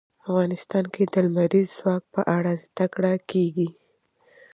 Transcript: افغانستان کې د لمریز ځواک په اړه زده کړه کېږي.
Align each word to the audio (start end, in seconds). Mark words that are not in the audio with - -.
افغانستان 0.25 0.85
کې 0.93 1.03
د 1.13 1.15
لمریز 1.25 1.67
ځواک 1.77 2.03
په 2.13 2.21
اړه 2.35 2.51
زده 2.63 2.85
کړه 2.93 3.11
کېږي. 3.31 3.69